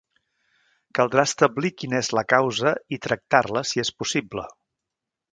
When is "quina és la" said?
1.81-2.23